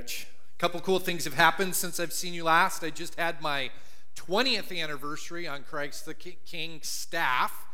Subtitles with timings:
[0.00, 0.28] Rich.
[0.56, 2.82] A couple cool things have happened since I've seen you last.
[2.82, 3.70] I just had my
[4.16, 7.66] 20th anniversary on Christ the King staff.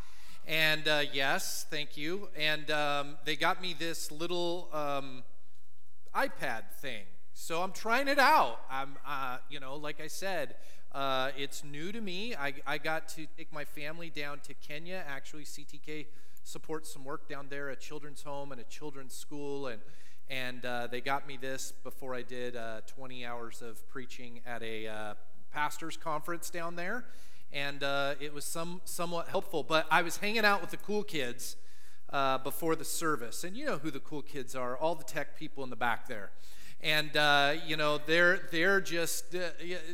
[0.45, 2.29] And uh, yes, thank you.
[2.37, 5.23] And um, they got me this little um,
[6.17, 7.05] iPad thing.
[7.33, 8.59] So I'm trying it out.
[8.69, 10.57] I'm, uh, you know, like I said,
[10.91, 12.35] uh, it's new to me.
[12.35, 15.05] I, I got to take my family down to Kenya.
[15.07, 16.07] Actually, CTK
[16.43, 19.69] supports some work down there, a children's home and a children's school.
[19.69, 19.81] And
[20.29, 24.63] and uh, they got me this before I did uh, 20 hours of preaching at
[24.63, 25.15] a uh,
[25.53, 27.05] pastor's conference down there,
[27.53, 29.63] and uh, it was some somewhat helpful.
[29.63, 31.57] But I was hanging out with the cool kids
[32.11, 35.39] uh, before the service, and you know who the cool kids are, all the tech
[35.39, 36.31] people in the back there.
[36.81, 39.39] And uh, you know they're they're just te-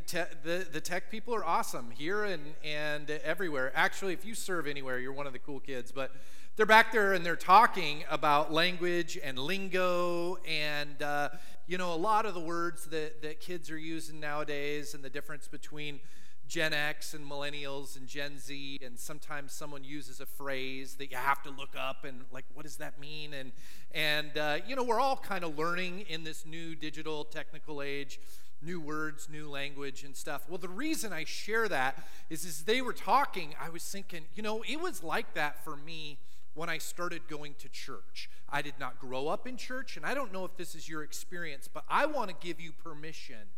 [0.06, 3.70] the the tech people are awesome here and and everywhere.
[3.74, 5.92] Actually, if you serve anywhere, you're one of the cool kids.
[5.92, 6.10] But
[6.56, 11.30] they're back there and they're talking about language and lingo and uh,
[11.66, 15.08] you know a lot of the words that, that kids are using nowadays and the
[15.08, 15.98] difference between
[16.46, 21.16] gen x and millennials and gen z and sometimes someone uses a phrase that you
[21.16, 23.52] have to look up and like what does that mean and
[23.94, 28.20] and uh, you know we're all kind of learning in this new digital technical age
[28.64, 30.42] new words, new language, and stuff.
[30.48, 31.98] Well, the reason I share that
[32.30, 35.76] is as they were talking, I was thinking, you know, it was like that for
[35.76, 36.18] me
[36.54, 38.28] when I started going to church.
[38.48, 41.02] I did not grow up in church, and I don't know if this is your
[41.02, 43.48] experience, but I want to give you permission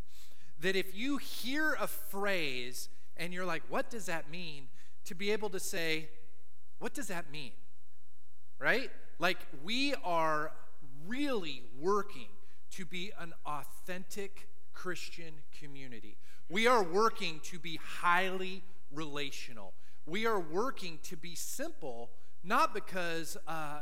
[0.60, 4.68] that if you hear a phrase and you're like, what does that mean?
[5.06, 6.08] To be able to say,
[6.78, 7.52] what does that mean?
[8.58, 8.90] Right?
[9.18, 10.52] Like, we are
[11.06, 12.28] really working
[12.72, 16.16] to be an authentic Christian community.
[16.48, 19.74] We are working to be highly relational.
[20.06, 22.10] We are working to be simple
[22.44, 23.80] not because uh,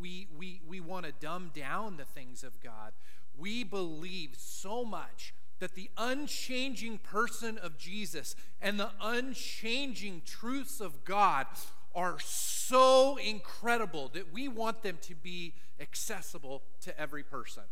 [0.00, 2.92] we, we, we want to dumb down the things of God.
[3.36, 11.04] We believe so much that the unchanging person of Jesus and the unchanging truths of
[11.04, 11.46] God
[11.94, 17.64] are so incredible that we want them to be accessible to every person.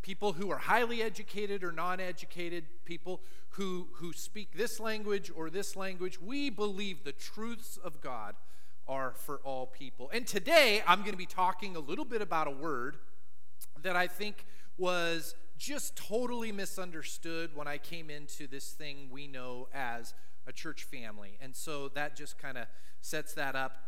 [0.00, 3.20] People who are highly educated or non educated, people
[3.50, 8.34] who, who speak this language or this language, we believe the truths of God
[8.86, 10.10] are for all people.
[10.12, 12.96] And today I'm going to be talking a little bit about a word
[13.82, 14.46] that I think
[14.76, 20.14] was just totally misunderstood when I came into this thing we know as
[20.46, 21.38] a church family.
[21.40, 22.66] And so that just kind of
[23.00, 23.78] sets that up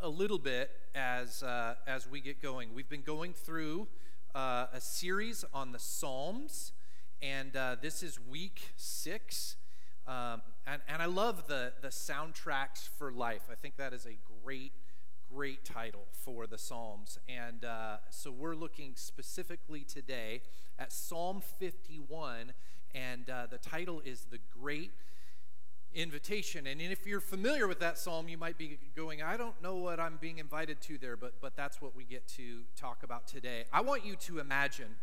[0.00, 2.74] a little bit as, uh, as we get going.
[2.74, 3.88] We've been going through
[4.34, 6.72] uh, a series on the Psalms,
[7.22, 9.56] and uh, this is week six.
[10.08, 13.42] Um, and, and I love the, the soundtracks for life.
[13.50, 14.72] I think that is a great,
[15.32, 17.18] great title for the Psalms.
[17.28, 20.42] And uh, so we're looking specifically today
[20.78, 22.52] at Psalm 51,
[22.94, 24.92] and uh, the title is The Great
[25.92, 26.68] Invitation.
[26.68, 29.98] And if you're familiar with that psalm, you might be going, I don't know what
[29.98, 33.64] I'm being invited to there, but, but that's what we get to talk about today.
[33.72, 34.96] I want you to imagine,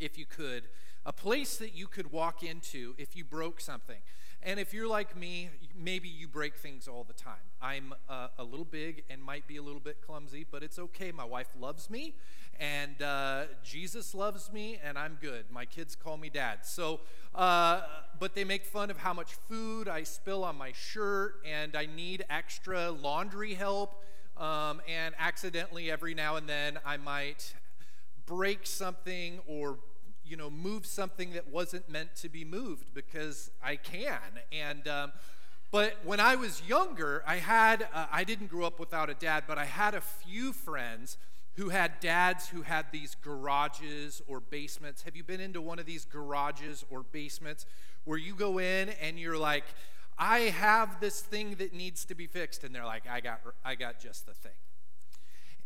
[0.00, 0.64] if you could,
[1.06, 3.98] a place that you could walk into if you broke something.
[4.42, 7.34] And if you're like me, maybe you break things all the time.
[7.62, 11.12] I'm uh, a little big and might be a little bit clumsy, but it's okay.
[11.12, 12.14] My wife loves me,
[12.58, 15.46] and uh, Jesus loves me, and I'm good.
[15.50, 16.58] My kids call me dad.
[16.64, 17.00] So,
[17.34, 17.82] uh,
[18.18, 21.86] but they make fun of how much food I spill on my shirt, and I
[21.86, 24.02] need extra laundry help.
[24.36, 27.54] Um, and accidentally, every now and then, I might
[28.26, 29.78] break something or
[30.28, 34.20] you know, move something that wasn't meant to be moved because I can.
[34.52, 35.12] And, um,
[35.70, 39.44] but when I was younger, I had, uh, I didn't grow up without a dad,
[39.46, 41.16] but I had a few friends
[41.56, 45.02] who had dads who had these garages or basements.
[45.02, 47.64] Have you been into one of these garages or basements
[48.04, 49.64] where you go in and you're like,
[50.18, 53.74] I have this thing that needs to be fixed, and they're like, I got, I
[53.74, 54.52] got just the thing.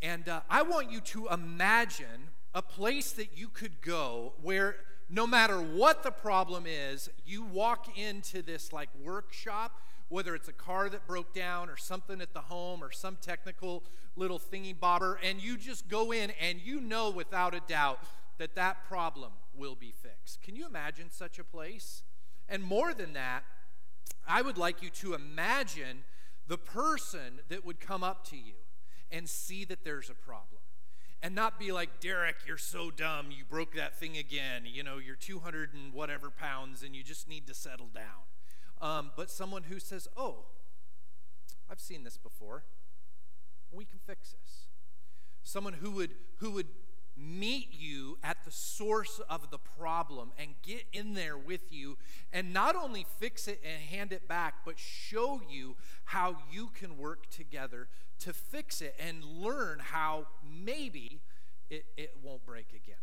[0.02, 4.76] And uh, I want you to imagine a place that you could go where
[5.08, 10.52] no matter what the problem is, you walk into this like workshop, whether it's a
[10.52, 13.84] car that broke down or something at the home or some technical
[14.16, 18.00] little thingy bobber, and you just go in and you know without a doubt
[18.38, 20.42] that that problem will be fixed.
[20.42, 22.02] Can you imagine such a place?
[22.48, 23.44] And more than that,
[24.26, 26.04] I would like you to imagine
[26.46, 28.54] the person that would come up to you
[29.10, 30.59] and see that there's a problem
[31.22, 33.26] and not be like, Derek, you're so dumb.
[33.30, 34.62] You broke that thing again.
[34.64, 38.24] You know, you're 200 and whatever pounds and you just need to settle down.
[38.80, 40.44] Um, but someone who says, oh,
[41.70, 42.64] I've seen this before.
[43.70, 44.66] We can fix this.
[45.42, 46.66] Someone who would, who would
[47.20, 51.98] meet you at the source of the problem and get in there with you
[52.32, 56.96] and not only fix it and hand it back, but show you how you can
[56.96, 57.88] work together
[58.20, 61.20] to fix it and learn how maybe
[61.68, 62.96] it, it won't break again.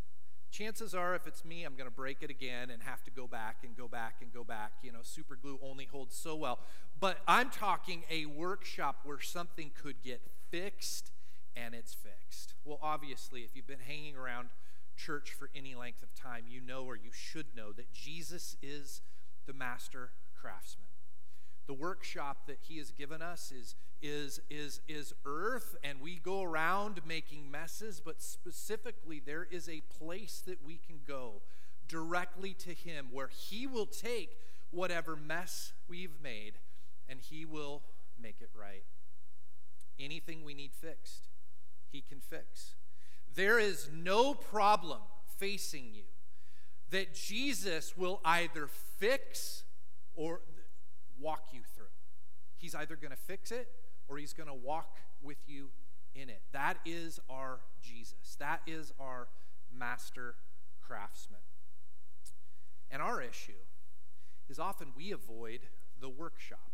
[0.50, 3.28] Chances are, if it's me, I'm going to break it again and have to go
[3.28, 4.72] back and go back and go back.
[4.82, 6.60] You know, super glue only holds so well.
[7.00, 11.12] But I'm talking a workshop where something could get fixed
[11.66, 12.54] and it's fixed.
[12.66, 14.50] Well, obviously, if you've been hanging around
[14.96, 19.02] church for any length of time, you know or you should know that Jesus is
[19.46, 20.88] the master craftsman.
[21.68, 26.42] The workshop that he has given us is, is, is, is earth, and we go
[26.42, 31.42] around making messes, but specifically, there is a place that we can go
[31.88, 34.38] directly to him where he will take
[34.72, 36.54] whatever mess we've made
[37.10, 37.82] and he will
[38.22, 38.84] make it right.
[40.00, 41.27] Anything we need fixed,
[41.92, 42.76] he can fix.
[43.36, 45.00] There is no problem
[45.38, 46.04] facing you
[46.90, 48.68] that Jesus will either
[48.98, 49.64] fix
[50.16, 50.42] or
[51.20, 51.86] walk you through.
[52.58, 53.68] He's either going to fix it
[54.08, 55.70] or he's going to walk with you
[56.16, 56.42] in it.
[56.52, 58.36] That is our Jesus.
[58.40, 59.28] That is our
[59.76, 60.36] master
[60.82, 61.42] craftsman.
[62.90, 63.52] And our issue
[64.50, 65.62] is often we avoid
[66.00, 66.72] the workshop.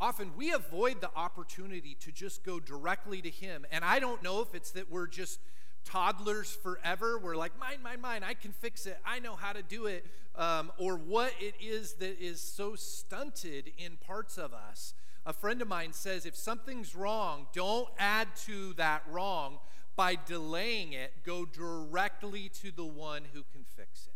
[0.00, 3.66] Often we avoid the opportunity to just go directly to Him.
[3.70, 5.40] And I don't know if it's that we're just
[5.84, 7.18] toddlers forever.
[7.18, 8.98] We're like, mine, mine, mine, I can fix it.
[9.04, 10.06] I know how to do it.
[10.36, 14.94] Um, or what it is that is so stunted in parts of us.
[15.26, 19.58] A friend of mine says if something's wrong, don't add to that wrong
[19.96, 21.12] by delaying it.
[21.24, 24.14] Go directly to the one who can fix it.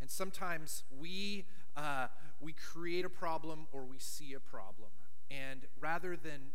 [0.00, 1.44] And sometimes we
[1.76, 2.08] uh,
[2.42, 4.90] we create a problem or we see a problem.
[5.30, 6.50] And rather than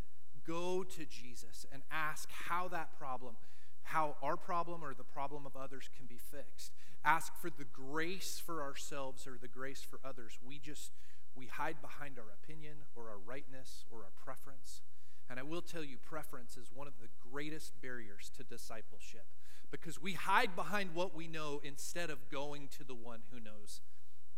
[0.45, 3.35] go to Jesus and ask how that problem,
[3.83, 6.73] how our problem or the problem of others can be fixed,
[7.03, 10.91] ask for the grace for ourselves or the grace for others, we just
[11.35, 14.81] we hide behind our opinion or our rightness or our preference.
[15.29, 19.25] And I will tell you, preference is one of the greatest barriers to discipleship
[19.69, 23.81] because we hide behind what we know instead of going to the one who knows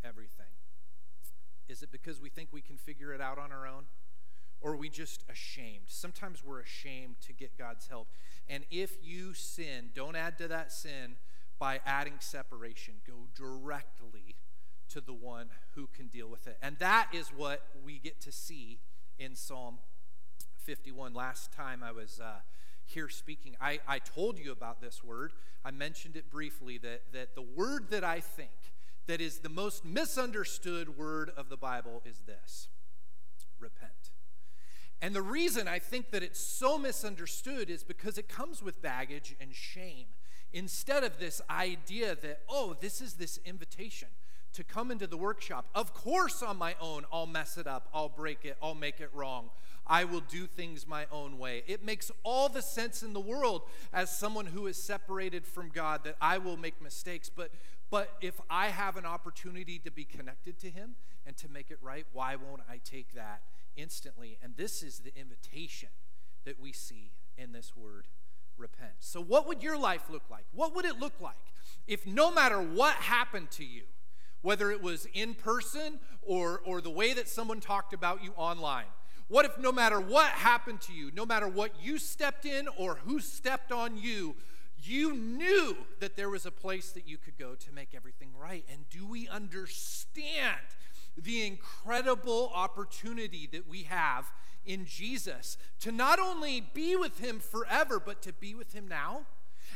[0.03, 0.47] everything.
[1.69, 3.85] Is it because we think we can figure it out on our own?
[4.61, 5.85] Or are we just ashamed?
[5.87, 8.07] Sometimes we're ashamed to get God's help.
[8.49, 11.15] And if you sin, don't add to that sin
[11.59, 12.95] by adding separation.
[13.07, 14.35] Go directly
[14.89, 16.57] to the one who can deal with it.
[16.61, 18.79] And that is what we get to see
[19.19, 19.77] in Psalm
[20.63, 21.13] 51.
[21.13, 22.39] Last time I was uh,
[22.85, 25.33] here speaking, I, I told you about this word.
[25.63, 28.49] I mentioned it briefly that, that the word that I think
[29.09, 32.67] that is the most misunderstood word of the Bible is this
[33.59, 34.11] repent.
[35.01, 39.35] And the reason I think that it's so misunderstood is because it comes with baggage
[39.41, 40.05] and shame.
[40.53, 44.09] Instead of this idea that, oh, this is this invitation
[44.53, 45.65] to come into the workshop.
[45.73, 49.09] Of course, on my own, I'll mess it up, I'll break it, I'll make it
[49.11, 49.49] wrong.
[49.87, 51.63] I will do things my own way.
[51.65, 56.03] It makes all the sense in the world as someone who is separated from God
[56.03, 57.27] that I will make mistakes.
[57.27, 57.51] But
[57.89, 60.95] but if I have an opportunity to be connected to Him
[61.25, 63.41] and to make it right, why won't I take that
[63.75, 64.37] instantly?
[64.43, 65.89] And this is the invitation
[66.45, 68.07] that we see in this word
[68.57, 68.93] repent.
[68.99, 70.45] So, what would your life look like?
[70.53, 71.35] What would it look like
[71.87, 73.83] if no matter what happened to you,
[74.41, 78.85] whether it was in person or, or the way that someone talked about you online,
[79.27, 82.95] what if no matter what happened to you, no matter what you stepped in or
[83.05, 84.35] who stepped on you,
[84.83, 88.65] you knew that there was a place that you could go to make everything right.
[88.71, 90.59] And do we understand
[91.17, 94.31] the incredible opportunity that we have
[94.65, 99.21] in Jesus to not only be with Him forever, but to be with Him now?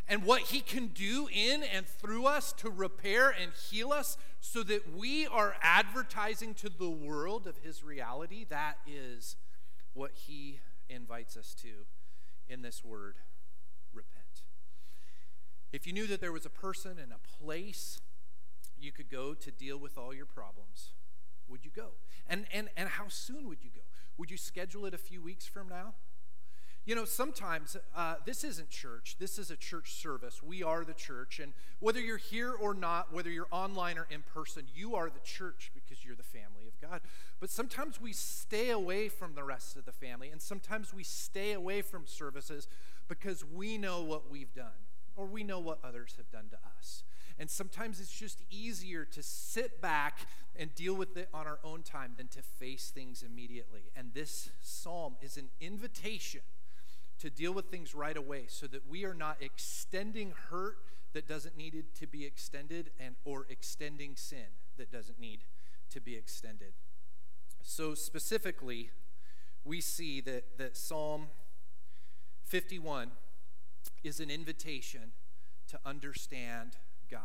[0.08, 4.64] And what He can do in and through us to repair and heal us so
[4.64, 9.36] that we are advertising to the world of His reality, that is
[9.94, 11.86] what He invites us to
[12.50, 13.16] in this word
[15.74, 18.00] if you knew that there was a person and a place
[18.80, 20.92] you could go to deal with all your problems,
[21.50, 21.94] would you go?
[22.30, 23.82] And, and, and how soon would you go?
[24.18, 25.96] Would you schedule it a few weeks from now?
[26.86, 29.16] You know, sometimes uh, this isn't church.
[29.18, 30.44] This is a church service.
[30.44, 31.40] We are the church.
[31.40, 35.22] And whether you're here or not, whether you're online or in person, you are the
[35.22, 37.00] church because you're the family of God.
[37.40, 40.30] But sometimes we stay away from the rest of the family.
[40.30, 42.68] And sometimes we stay away from services
[43.08, 44.83] because we know what we've done
[45.16, 47.04] or we know what others have done to us.
[47.40, 51.82] And sometimes it's just easier to sit back and deal with it on our own
[51.82, 53.84] time than to face things immediately.
[53.96, 56.42] And this psalm is an invitation
[57.20, 60.78] to deal with things right away so that we are not extending hurt
[61.14, 64.46] that doesn't need to be extended and or extending sin
[64.78, 65.40] that doesn't need
[65.90, 66.74] to be extended.
[67.62, 68.90] So specifically,
[69.64, 71.28] we see that, that Psalm
[72.46, 73.12] 51
[74.04, 75.12] is an invitation
[75.70, 76.78] to understand
[77.10, 77.22] God.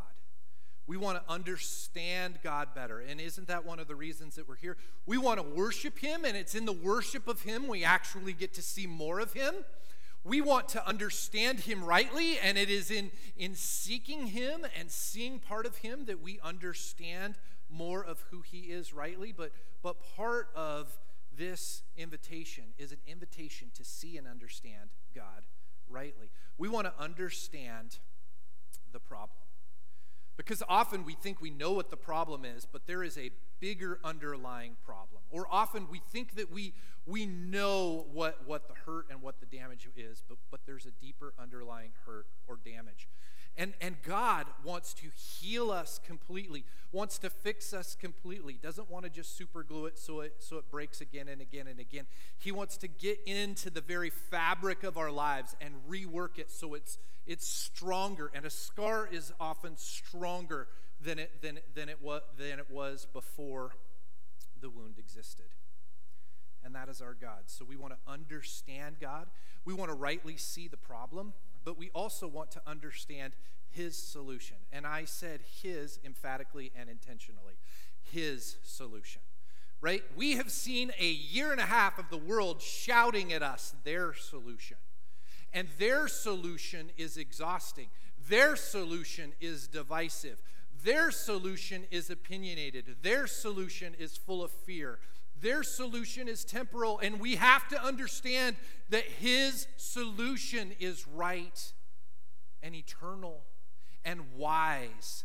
[0.87, 2.99] We want to understand God better.
[2.99, 4.79] And isn't that one of the reasons that we're here?
[5.05, 8.55] We want to worship Him, and it's in the worship of Him we actually get
[8.55, 9.55] to see more of Him.
[10.25, 15.41] We want to understand Him rightly, and it is in, in seeking Him and seeing
[15.41, 17.35] part of Him that we understand
[17.69, 19.31] more of who He is rightly.
[19.31, 20.99] But, but part of
[21.37, 25.45] this invitation is an invitation to see and understand God
[25.91, 26.31] rightly.
[26.57, 27.99] We want to understand
[28.93, 29.31] the problem.
[30.37, 33.31] Because often we think we know what the problem is, but there is a
[33.61, 35.23] bigger underlying problem.
[35.31, 36.75] Or often we think that we,
[37.07, 40.93] we know what, what the hurt and what the damage is, but, but there's a
[41.05, 43.09] deeper underlying hurt or damage.
[43.59, 49.05] And, and God wants to heal us completely, wants to fix us completely, doesn't want
[49.05, 52.07] to just super glue it so it so it breaks again and again and again.
[52.39, 56.75] He wants to get into the very fabric of our lives and rework it so
[56.75, 58.31] it's it's stronger.
[58.33, 60.69] And a scar is often stronger
[61.01, 63.73] than it than, than it was than it was before
[64.61, 65.47] the wound existed.
[66.65, 67.45] And that is our God.
[67.47, 69.27] So we want to understand God.
[69.65, 71.33] We want to rightly see the problem
[71.65, 73.35] but we also want to understand
[73.71, 74.57] his solution.
[74.73, 77.55] And I said his emphatically and intentionally.
[78.13, 79.23] His solution.
[79.81, 80.03] Right?
[80.17, 84.13] We have seen a year and a half of the world shouting at us their
[84.15, 84.79] solution.
[85.53, 87.89] And their solution is exhausting.
[88.29, 90.43] Their solution is divisive.
[90.85, 92.97] Their solution is opinionated.
[93.03, 94.99] Their solution is full of fear.
[95.41, 98.57] Their solution is temporal, and we have to understand
[98.91, 101.73] that His solution is right
[102.63, 103.45] and eternal
[104.05, 105.25] and wise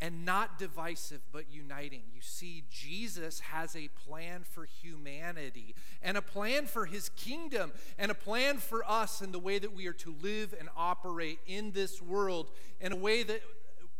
[0.00, 2.02] and not divisive but uniting.
[2.14, 8.10] You see, Jesus has a plan for humanity and a plan for his kingdom and
[8.10, 11.72] a plan for us in the way that we are to live and operate in
[11.72, 12.50] this world
[12.80, 13.42] in a way that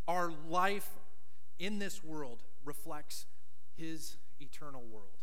[0.06, 0.88] our life
[1.58, 3.26] in this world reflects
[3.76, 5.17] his eternal world.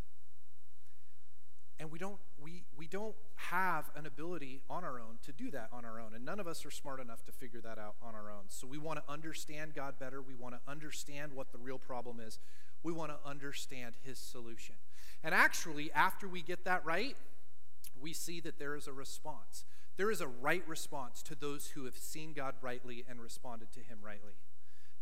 [1.80, 5.70] And we don't, we, we don't have an ability on our own to do that
[5.74, 6.14] on our own.
[6.16, 8.44] And none of us are smart enough to figure that out on our own.
[8.48, 10.22] So we want to understand God better.
[10.22, 12.40] We want to understand what the real problem is.
[12.82, 14.76] We want to understand his solution.
[15.24, 17.18] And actually, after we get that right,
[18.00, 19.66] we see that there is a response.
[19.98, 23.80] There is a right response to those who have seen God rightly and responded to
[23.80, 24.34] him rightly.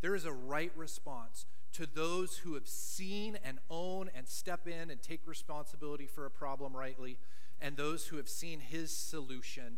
[0.02, 4.90] There is a right response to those who have seen and own and step in
[4.90, 7.18] and take responsibility for a problem rightly,
[7.60, 9.78] and those who have seen his solution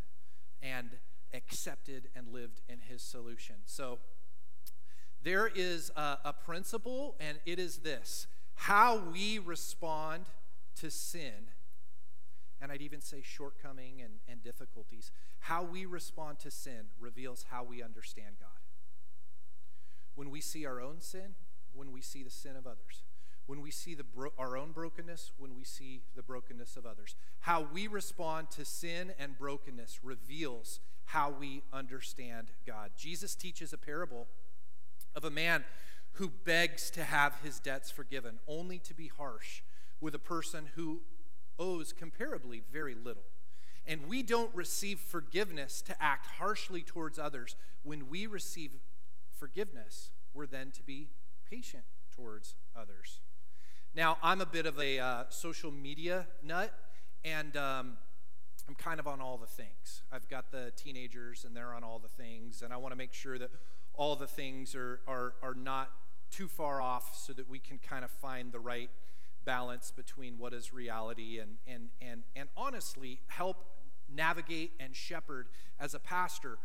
[0.61, 0.97] and
[1.33, 3.55] accepted and lived in his solution.
[3.65, 3.99] So
[5.23, 10.25] there is a, a principle, and it is this how we respond
[10.75, 11.49] to sin,
[12.61, 17.63] and I'd even say shortcoming and, and difficulties, how we respond to sin reveals how
[17.63, 18.49] we understand God.
[20.15, 21.35] When we see our own sin,
[21.75, 23.03] when we see the sin of others,
[23.45, 27.15] when we see bro- our own brokenness, when we see the brokenness of others.
[27.41, 32.91] How we respond to sin and brokenness reveals how we understand God.
[32.97, 34.27] Jesus teaches a parable
[35.15, 35.63] of a man
[36.13, 39.61] who begs to have his debts forgiven, only to be harsh
[40.01, 41.01] with a person who
[41.59, 43.23] owes comparably very little.
[43.87, 47.55] And we don't receive forgiveness to act harshly towards others.
[47.83, 48.71] When we receive
[49.37, 51.09] forgiveness, we're then to be
[51.49, 51.83] patient
[52.15, 53.19] towards others.
[53.95, 56.73] Now, I'm a bit of a uh, social media nut,
[57.23, 57.97] and um,
[58.67, 60.01] I'm kind of on all the things.
[60.11, 63.13] I've got the teenagers, and they're on all the things, and I want to make
[63.13, 63.51] sure that
[63.93, 65.91] all the things are, are, are not
[66.31, 68.89] too far off so that we can kind of find the right
[69.45, 73.63] balance between what is reality and, and, and, and honestly help
[74.13, 75.47] navigate and shepherd
[75.79, 76.57] as a pastor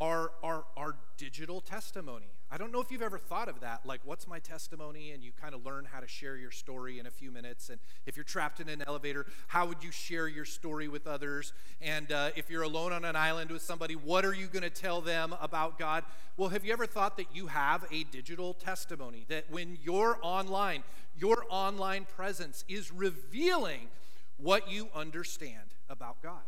[0.00, 2.26] our, our, our digital testimony.
[2.50, 3.84] I don't know if you've ever thought of that.
[3.84, 5.10] Like, what's my testimony?
[5.10, 7.70] And you kind of learn how to share your story in a few minutes.
[7.70, 11.52] And if you're trapped in an elevator, how would you share your story with others?
[11.80, 14.70] And uh, if you're alone on an island with somebody, what are you going to
[14.70, 16.04] tell them about God?
[16.36, 19.24] Well, have you ever thought that you have a digital testimony?
[19.28, 20.84] That when you're online,
[21.18, 23.88] your online presence is revealing
[24.36, 26.42] what you understand about God?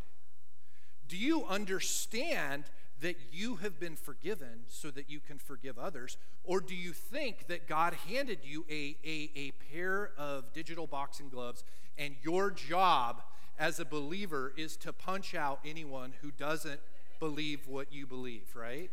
[1.08, 2.64] Do you understand
[3.00, 6.16] that you have been forgiven so that you can forgive others?
[6.44, 11.28] Or do you think that God handed you a, a, a pair of digital boxing
[11.28, 11.62] gloves
[11.96, 13.22] and your job
[13.58, 16.80] as a believer is to punch out anyone who doesn't
[17.18, 18.90] believe what you believe, right?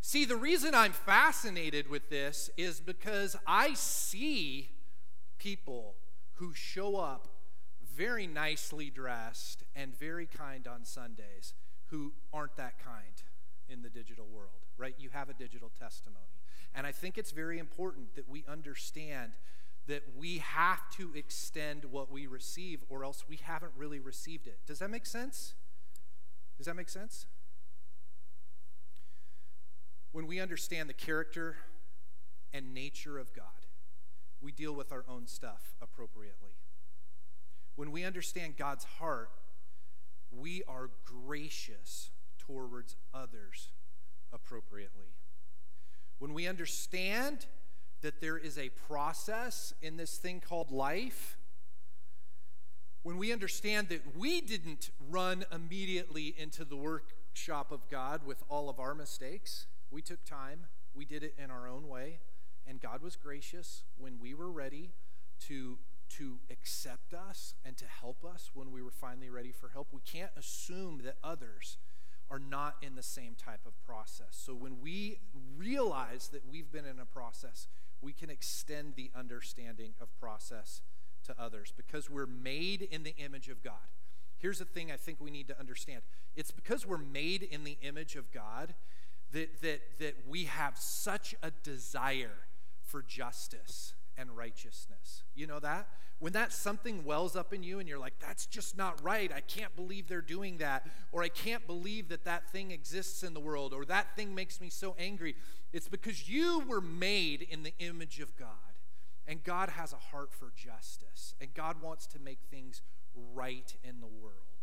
[0.00, 4.68] See, the reason I'm fascinated with this is because I see
[5.38, 5.94] people
[6.34, 7.28] who show up
[7.96, 11.54] very nicely dressed and very kind on Sundays
[11.94, 13.22] who aren't that kind
[13.68, 14.96] in the digital world, right?
[14.98, 16.24] You have a digital testimony.
[16.74, 19.30] And I think it's very important that we understand
[19.86, 24.58] that we have to extend what we receive, or else we haven't really received it.
[24.66, 25.54] Does that make sense?
[26.56, 27.26] Does that make sense?
[30.10, 31.58] When we understand the character
[32.52, 33.68] and nature of God,
[34.42, 36.56] we deal with our own stuff appropriately.
[37.76, 39.30] When we understand God's heart,
[40.38, 43.70] we are gracious towards others
[44.32, 45.14] appropriately.
[46.18, 47.46] When we understand
[48.02, 51.36] that there is a process in this thing called life,
[53.02, 58.68] when we understand that we didn't run immediately into the workshop of God with all
[58.68, 62.20] of our mistakes, we took time, we did it in our own way,
[62.66, 64.92] and God was gracious when we were ready
[65.48, 65.78] to
[66.10, 69.88] to accept us and to help us when we were finally ready for help.
[69.92, 71.78] We can't assume that others
[72.30, 74.28] are not in the same type of process.
[74.30, 75.18] So when we
[75.56, 77.68] realize that we've been in a process,
[78.00, 80.82] we can extend the understanding of process
[81.24, 83.74] to others because we're made in the image of God.
[84.38, 86.02] Here's the thing I think we need to understand
[86.36, 88.74] it's because we're made in the image of God
[89.32, 92.46] that, that, that we have such a desire
[92.82, 95.22] for justice and righteousness.
[95.34, 95.88] You know that?
[96.20, 99.30] When that something wells up in you and you're like, that's just not right.
[99.34, 100.86] I can't believe they're doing that.
[101.12, 103.74] Or I can't believe that that thing exists in the world.
[103.74, 105.34] Or that thing makes me so angry.
[105.72, 108.48] It's because you were made in the image of God.
[109.26, 111.34] And God has a heart for justice.
[111.40, 112.80] And God wants to make things
[113.34, 114.53] right in the world.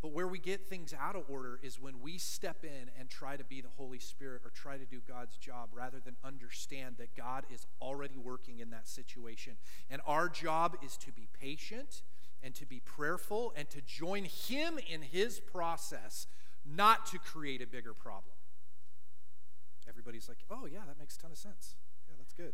[0.00, 3.36] But where we get things out of order is when we step in and try
[3.36, 7.16] to be the Holy Spirit or try to do God's job rather than understand that
[7.16, 9.54] God is already working in that situation.
[9.90, 12.02] And our job is to be patient
[12.44, 16.28] and to be prayerful and to join Him in His process,
[16.64, 18.34] not to create a bigger problem.
[19.88, 21.74] Everybody's like, oh, yeah, that makes a ton of sense.
[22.08, 22.52] Yeah, that's good.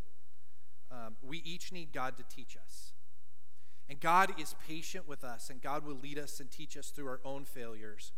[0.90, 2.93] Um, we each need God to teach us.
[3.88, 7.06] And God is patient with us, and God will lead us and teach us through
[7.06, 8.12] our own failures.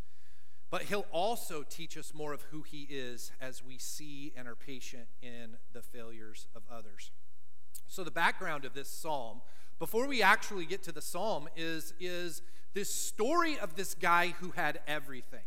[0.70, 4.54] But He'll also teach us more of who He is as we see and are
[4.54, 7.10] patient in the failures of others.
[7.88, 9.42] So, the background of this psalm,
[9.78, 12.42] before we actually get to the psalm, is, is
[12.74, 15.44] this story of this guy who had everything.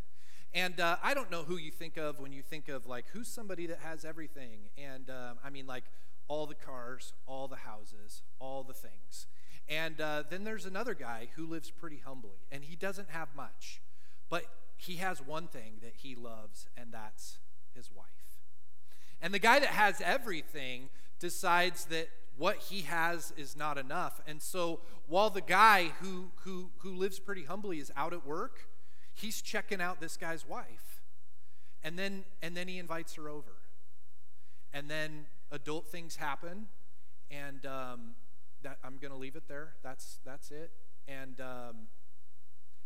[0.53, 3.27] And uh, I don't know who you think of when you think of, like, who's
[3.27, 4.69] somebody that has everything?
[4.77, 5.83] And um, I mean, like,
[6.27, 9.27] all the cars, all the houses, all the things.
[9.69, 13.81] And uh, then there's another guy who lives pretty humbly, and he doesn't have much,
[14.29, 17.37] but he has one thing that he loves, and that's
[17.75, 18.07] his wife.
[19.21, 24.21] And the guy that has everything decides that what he has is not enough.
[24.25, 28.69] And so while the guy who, who, who lives pretty humbly is out at work,
[29.13, 31.01] he's checking out this guy's wife.
[31.83, 33.51] And then, and then he invites her over.
[34.73, 36.67] And then adult things happen,
[37.31, 38.15] and um,
[38.63, 39.73] that I'm going to leave it there.
[39.83, 40.71] That's that's it.
[41.07, 41.87] And um,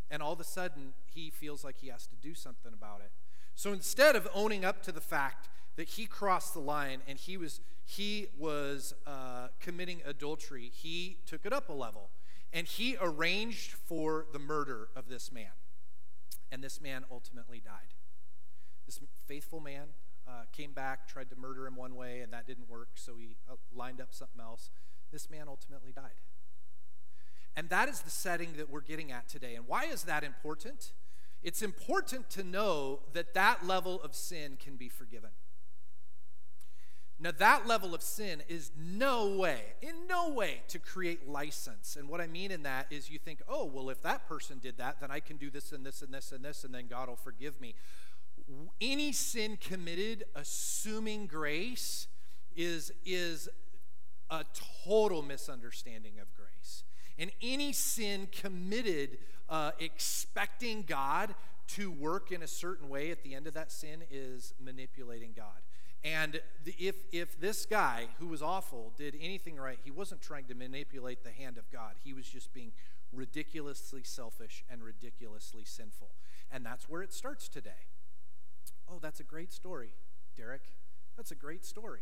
[0.09, 3.11] and all of a sudden he feels like he has to do something about it.
[3.55, 7.37] So instead of owning up to the fact that he crossed the line and he
[7.37, 12.09] was he was uh, committing adultery, he took it up a level
[12.53, 15.51] and he arranged for the murder of this man.
[16.51, 17.95] And this man ultimately died.
[18.85, 19.87] This faithful man
[20.27, 23.37] uh, came back, tried to murder him one way, and that didn't work, so he
[23.49, 24.69] uh, lined up something else
[25.13, 26.19] this man ultimately died.
[27.55, 29.55] And that is the setting that we're getting at today.
[29.55, 30.91] And why is that important?
[31.43, 35.29] It's important to know that that level of sin can be forgiven.
[37.19, 41.95] Now, that level of sin is no way, in no way, to create license.
[41.95, 44.77] And what I mean in that is you think, oh, well, if that person did
[44.77, 47.07] that, then I can do this and this and this and this, and then God
[47.07, 47.75] will forgive me.
[48.81, 52.07] Any sin committed, assuming grace,
[52.55, 53.47] is, is
[54.29, 54.45] a
[54.83, 56.83] total misunderstanding of grace.
[57.17, 59.17] And any sin committed
[59.49, 61.35] uh, expecting God
[61.67, 65.61] to work in a certain way at the end of that sin is manipulating God.
[66.03, 70.45] And the, if, if this guy who was awful did anything right, he wasn't trying
[70.45, 71.93] to manipulate the hand of God.
[72.03, 72.71] He was just being
[73.13, 76.09] ridiculously selfish and ridiculously sinful.
[76.51, 77.87] And that's where it starts today.
[78.89, 79.93] Oh, that's a great story,
[80.35, 80.63] Derek.
[81.15, 82.01] That's a great story.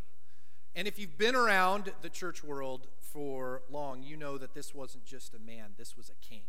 [0.74, 5.04] And if you've been around the church world for long, you know that this wasn't
[5.04, 6.44] just a man, this was a king.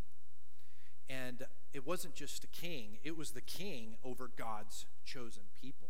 [1.10, 5.90] And it wasn't just a king, it was the king over God's chosen people.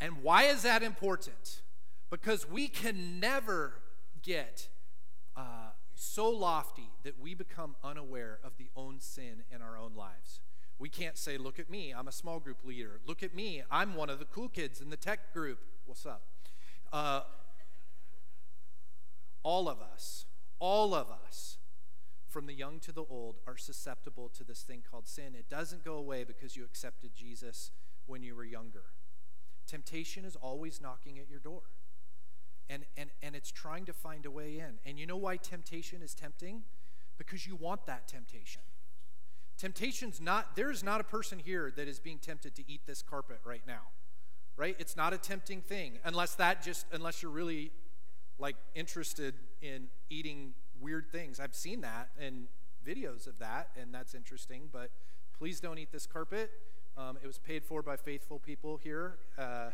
[0.00, 1.62] And why is that important?
[2.10, 3.74] Because we can never
[4.22, 4.68] get
[5.36, 10.40] uh, so lofty that we become unaware of the own sin in our own lives.
[10.78, 13.00] We can't say, Look at me, I'm a small group leader.
[13.06, 15.58] Look at me, I'm one of the cool kids in the tech group.
[15.86, 16.22] What's up?
[16.92, 17.20] Uh,
[19.42, 20.26] all of us,
[20.58, 21.58] all of us,
[22.28, 25.34] from the young to the old, are susceptible to this thing called sin.
[25.34, 27.70] It doesn't go away because you accepted Jesus
[28.06, 28.84] when you were younger.
[29.66, 31.62] Temptation is always knocking at your door.
[32.70, 34.78] And, and, and it's trying to find a way in.
[34.84, 36.62] And you know why temptation is tempting?
[37.16, 38.62] Because you want that temptation.
[39.56, 43.40] Temptation's not, there's not a person here that is being tempted to eat this carpet
[43.44, 43.88] right now,
[44.58, 44.76] right?
[44.78, 47.70] It's not a tempting thing unless that just, unless you're really
[48.38, 51.40] like interested in eating weird things.
[51.40, 52.48] I've seen that in
[52.86, 54.90] videos of that, and that's interesting, but
[55.38, 56.50] please don't eat this carpet.
[56.96, 59.70] Um, it was paid for by faithful people here, uh,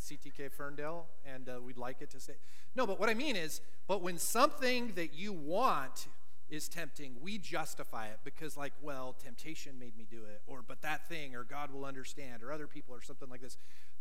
[0.00, 2.34] CTK Ferndale, and uh, we'd like it to say
[2.74, 6.08] No, but what I mean is, but when something that you want
[6.50, 10.82] is tempting, we justify it because, like, well, temptation made me do it, or but
[10.82, 13.56] that thing, or God will understand, or other people, or something like this.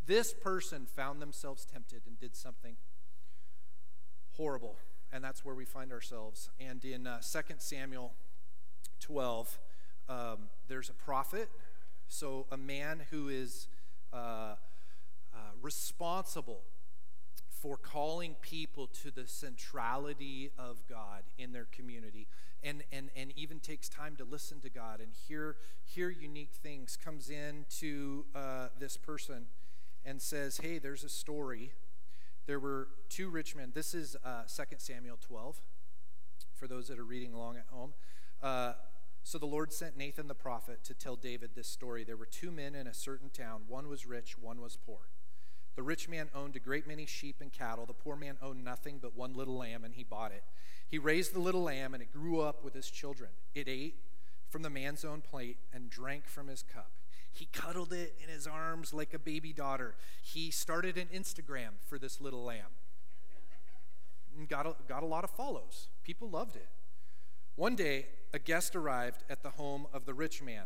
[0.05, 2.75] This person found themselves tempted and did something
[4.35, 4.77] horrible,
[5.11, 6.49] and that's where we find ourselves.
[6.59, 8.13] And in uh, 2 Samuel
[8.99, 9.59] 12,
[10.09, 10.37] um,
[10.67, 11.49] there's a prophet,
[12.07, 13.67] so a man who is
[14.11, 14.55] uh,
[15.33, 16.61] uh, responsible
[17.47, 22.27] for calling people to the centrality of God in their community
[22.61, 26.97] and, and, and even takes time to listen to God and hear, hear unique things,
[26.97, 29.45] comes in to uh, this person
[30.05, 31.71] and says, Hey, there's a story.
[32.45, 33.71] There were two rich men.
[33.73, 35.61] This is uh, 2 Samuel 12,
[36.53, 37.93] for those that are reading along at home.
[38.41, 38.73] Uh,
[39.23, 42.03] so the Lord sent Nathan the prophet to tell David this story.
[42.03, 43.61] There were two men in a certain town.
[43.67, 45.07] One was rich, one was poor.
[45.75, 47.85] The rich man owned a great many sheep and cattle.
[47.85, 50.43] The poor man owned nothing but one little lamb, and he bought it.
[50.87, 53.31] He raised the little lamb, and it grew up with his children.
[53.55, 53.95] It ate
[54.49, 56.91] from the man's own plate and drank from his cup.
[57.33, 59.95] He cuddled it in his arms like a baby daughter.
[60.21, 62.77] He started an Instagram for this little lamb
[64.37, 65.87] and got a, got a lot of follows.
[66.03, 66.67] People loved it.
[67.55, 70.65] One day, a guest arrived at the home of the rich man.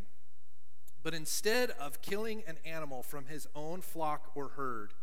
[1.04, 4.94] But instead of killing an animal from his own flock or herd,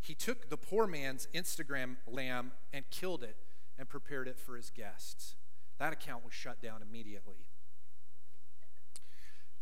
[0.00, 3.36] he took the poor man's Instagram lamb and killed it
[3.78, 5.34] and prepared it for his guests.
[5.78, 7.46] That account was shut down immediately.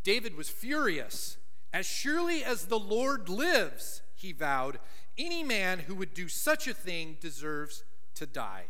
[0.03, 1.39] David was furious.
[1.75, 4.79] As surely as the Lord lives, he vowed,
[5.19, 7.83] any man who would do such a thing deserves
[8.15, 8.67] to die.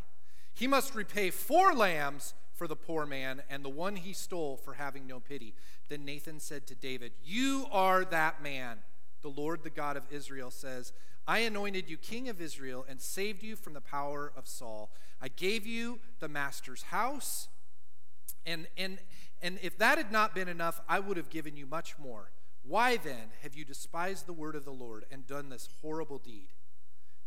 [0.55, 4.75] He must repay four lambs for the poor man and the one he stole for
[4.75, 5.53] having no pity.
[5.91, 8.79] Then Nathan said to David, You are that man.
[9.21, 10.95] The Lord, the God of Israel, says,
[11.27, 14.91] I anointed you king of Israel and saved you from the power of Saul.
[15.21, 17.49] I gave you the master's house.
[18.47, 18.99] And, and,
[19.43, 22.31] and if that had not been enough, I would have given you much more.
[22.67, 26.49] Why then have you despised the word of the Lord and done this horrible deed?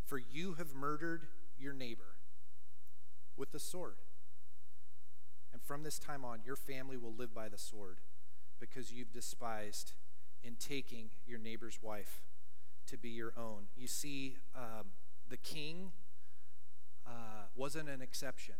[0.03, 1.27] For you have murdered
[1.59, 2.15] your neighbor
[3.35, 3.97] with the sword.
[5.53, 7.97] And from this time on, your family will live by the sword
[8.59, 9.93] because you've despised
[10.43, 12.23] in taking your neighbor's wife
[12.87, 13.67] to be your own.
[13.77, 14.87] You see, um,
[15.29, 15.91] the king
[17.05, 18.55] uh, wasn't an exception.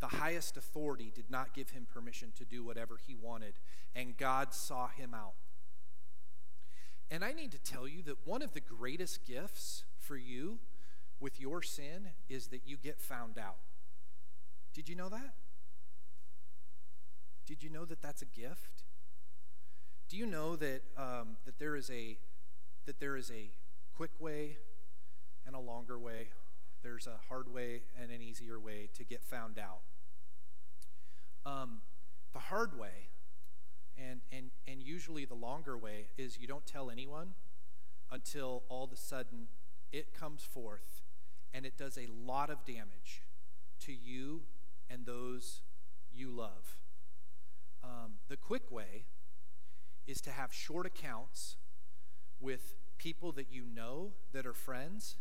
[0.00, 3.54] The highest authority did not give him permission to do whatever he wanted,
[3.94, 5.34] and God saw him out.
[7.10, 10.58] And I need to tell you that one of the greatest gifts for you
[11.20, 13.56] with your sin is that you get found out.
[14.74, 15.34] Did you know that?
[17.46, 18.84] Did you know that that's a gift?
[20.08, 22.18] Do you know that um, that there is a
[22.86, 23.50] that there is a
[23.96, 24.58] quick way
[25.46, 26.28] and a longer way?
[26.82, 29.80] There's a hard way and an easier way to get found out.
[31.46, 31.80] Um,
[32.32, 33.08] the hard way,
[33.96, 37.34] and and and usually the longer way, is you don't tell anyone
[38.10, 39.48] until all of a sudden
[39.92, 41.02] it comes forth,
[41.52, 43.22] and it does a lot of damage
[43.80, 44.42] to you
[44.90, 45.60] and those
[46.14, 46.76] you love.
[47.82, 49.04] Um, the quick way
[50.06, 51.56] is to have short accounts
[52.40, 55.16] with people that you know that are friends.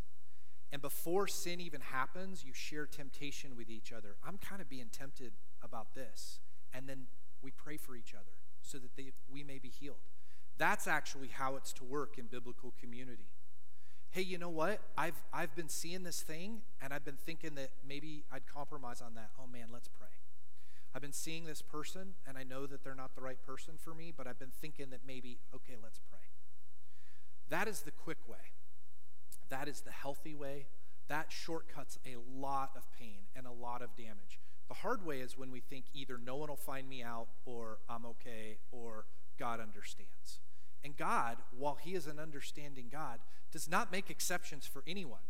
[0.72, 4.16] And before sin even happens, you share temptation with each other.
[4.26, 5.32] I'm kind of being tempted
[5.68, 6.40] about this.
[6.74, 7.08] And then
[7.42, 9.98] we pray for each other so that they, we may be healed.
[10.58, 13.28] That's actually how it's to work in biblical community.
[14.12, 14.80] hey, you know what?
[14.98, 19.14] I've, I've been seeing this thing and I've been thinking that maybe I'd compromise on
[19.16, 19.30] that.
[19.40, 20.08] Oh man, let's pray.
[20.96, 23.94] I've been seeing this person and I know that they're not the right person for
[23.94, 26.20] me, but I've been thinking that maybe, okay, let's pray.
[27.50, 28.54] That is the quick way.
[29.50, 30.66] That is the healthy way.
[31.08, 34.40] That shortcuts a lot of pain and a lot of damage.
[34.68, 37.80] The hard way is when we think either no one will find me out or
[37.90, 39.06] I'm okay or
[39.40, 40.40] God understands.
[40.84, 43.20] And God, while He is an understanding God,
[43.52, 45.22] does not make exceptions for anyone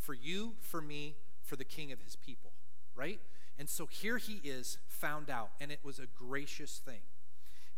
[0.00, 2.52] for you, for me, for the king of His people,
[2.96, 3.20] right?
[3.58, 7.00] And so here He is found out, and it was a gracious thing.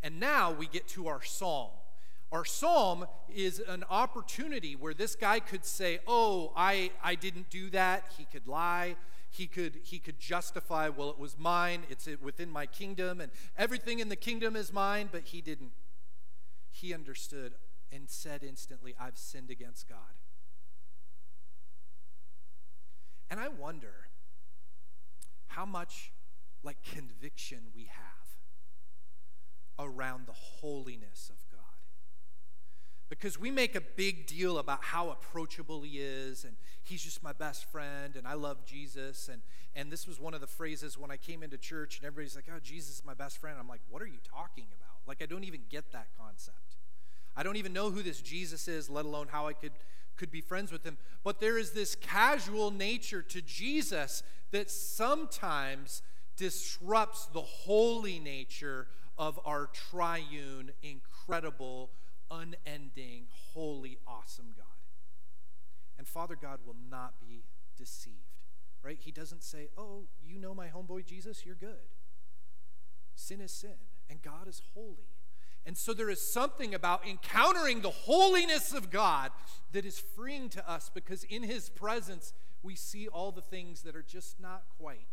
[0.02, 1.70] And now we get to our psalm.
[2.30, 7.68] Our psalm is an opportunity where this guy could say, Oh, I, I didn't do
[7.70, 8.10] that.
[8.16, 8.96] He could lie.
[9.34, 11.84] He could, he could justify, Well, it was mine.
[11.88, 15.72] It's within my kingdom, and everything in the kingdom is mine, but he didn't.
[16.70, 17.54] He understood
[17.90, 19.98] and said instantly, I've sinned against God.
[23.30, 24.08] And I wonder
[25.46, 26.12] how much
[26.62, 28.28] like conviction we have
[29.78, 31.41] around the holiness of.
[33.18, 37.34] Because we make a big deal about how approachable he is, and he's just my
[37.34, 39.28] best friend, and I love Jesus.
[39.28, 39.42] And,
[39.76, 42.46] and this was one of the phrases when I came into church, and everybody's like,
[42.50, 43.58] oh, Jesus is my best friend.
[43.60, 44.96] I'm like, what are you talking about?
[45.06, 46.56] Like, I don't even get that concept.
[47.36, 49.72] I don't even know who this Jesus is, let alone how I could,
[50.16, 50.96] could be friends with him.
[51.22, 54.22] But there is this casual nature to Jesus
[54.52, 56.00] that sometimes
[56.38, 58.86] disrupts the holy nature
[59.18, 61.90] of our triune, incredible,
[62.32, 64.66] unending, holy, awesome God.
[65.98, 67.44] And Father God will not be
[67.76, 68.16] deceived,
[68.82, 68.98] right?
[68.98, 71.94] He doesn't say, Oh, you know my homeboy Jesus, you're good.
[73.14, 73.76] Sin is sin,
[74.08, 75.10] and God is holy.
[75.64, 79.30] And so there is something about encountering the holiness of God
[79.70, 83.94] that is freeing to us because in His presence we see all the things that
[83.94, 85.06] are just not quite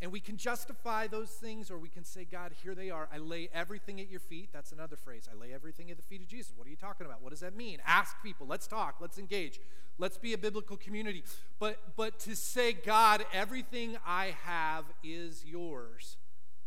[0.00, 3.08] and we can justify those things, or we can say, God, here they are.
[3.12, 4.50] I lay everything at your feet.
[4.52, 5.28] That's another phrase.
[5.30, 6.52] I lay everything at the feet of Jesus.
[6.56, 7.20] What are you talking about?
[7.20, 7.78] What does that mean?
[7.84, 8.46] Ask people.
[8.46, 8.96] Let's talk.
[9.00, 9.58] Let's engage.
[9.98, 11.24] Let's be a biblical community.
[11.58, 16.16] But, but to say, God, everything I have is yours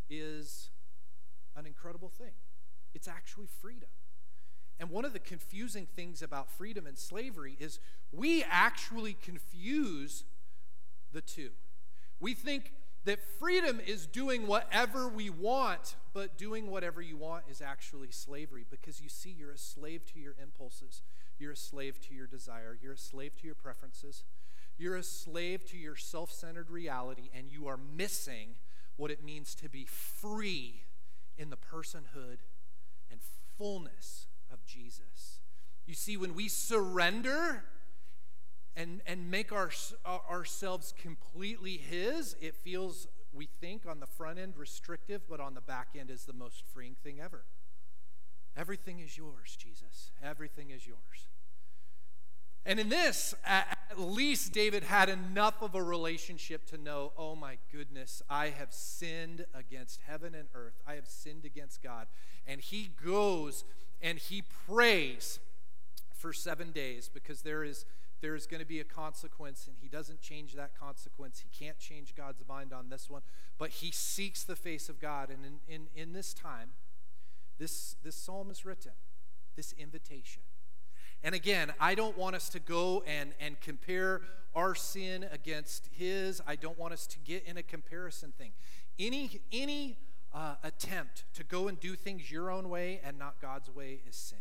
[0.10, 0.70] is
[1.56, 2.34] an incredible thing.
[2.94, 3.90] It's actually freedom.
[4.78, 7.80] And one of the confusing things about freedom and slavery is
[8.12, 10.26] we actually confuse
[11.14, 11.52] the two.
[12.20, 12.74] We think
[13.06, 18.66] that freedom is doing whatever we want, but doing whatever you want is actually slavery
[18.70, 21.02] because you see, you're a slave to your impulses.
[21.40, 22.78] You're a slave to your desire.
[22.82, 24.24] You're a slave to your preferences.
[24.78, 28.56] You're a slave to your self centered reality, and you are missing
[28.98, 30.84] what it means to be free
[31.38, 32.38] in the personhood
[33.10, 33.20] and
[33.58, 35.40] fullness of Jesus.
[35.88, 37.64] You see, when we surrender,
[38.76, 39.72] and, and make our,
[40.06, 45.62] ourselves completely His, it feels, we think, on the front end restrictive, but on the
[45.62, 47.44] back end is the most freeing thing ever.
[48.56, 50.12] Everything is yours, Jesus.
[50.22, 51.28] Everything is yours.
[52.66, 57.58] And in this, at least David had enough of a relationship to know, oh my
[57.72, 60.76] goodness, I have sinned against heaven and earth.
[60.86, 62.08] I have sinned against God.
[62.46, 63.64] And he goes
[64.02, 65.40] and he prays
[66.16, 67.86] for seven days because there is
[68.22, 71.44] there's going to be a consequence, and he doesn't change that consequence.
[71.44, 73.22] He can't change God's mind on this one,
[73.58, 75.30] but he seeks the face of God.
[75.30, 76.70] And in, in, in this time,
[77.58, 78.94] this, this psalm is written,
[79.56, 80.44] this invitation.
[81.24, 84.22] And again, I don't want us to go and, and compare
[84.56, 86.42] our sin against his.
[86.48, 88.52] I don't want us to get in a comparison thing.
[88.98, 89.98] Any, any
[90.34, 94.16] uh, attempt to go and do things your own way and not God's way is
[94.16, 94.40] sin,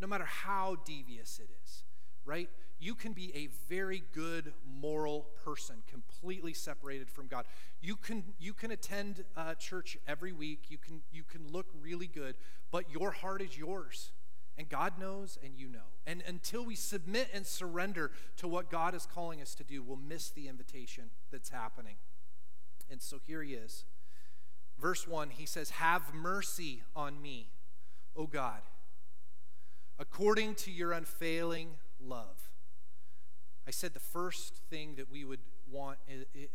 [0.00, 1.82] no matter how devious it is,
[2.30, 2.48] right?
[2.80, 7.44] you can be a very good moral person, completely separated from God.
[7.82, 12.06] You can, you can attend uh, church every week, you can, you can look really
[12.06, 12.36] good,
[12.70, 14.12] but your heart is yours.
[14.56, 15.88] And God knows, and you know.
[16.06, 19.96] And until we submit and surrender to what God is calling us to do, we'll
[19.96, 21.96] miss the invitation that's happening.
[22.90, 23.84] And so here he is.
[24.78, 27.48] Verse 1, he says, Have mercy on me,
[28.16, 28.60] O God,
[29.98, 32.50] according to your unfailing love
[33.70, 35.38] I said the first thing that we would
[35.70, 35.98] want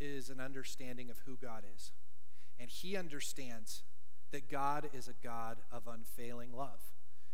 [0.01, 1.93] is an understanding of who God is.
[2.59, 3.83] And He understands
[4.31, 6.81] that God is a God of unfailing love.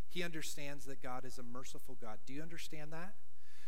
[0.08, 2.20] He understands that God is a merciful God.
[2.28, 3.16] Do you understand that?